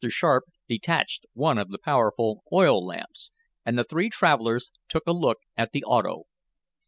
[0.09, 3.29] Sharp detached one of the powerful oil lamps,
[3.63, 6.23] and the three travelers took a look at the auto.